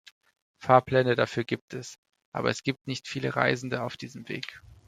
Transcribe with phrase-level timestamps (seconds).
[0.57, 1.99] Fahrpläne dafür gibt es,
[2.31, 4.59] aber es gibt nicht viele Reisende auf diesem Weg.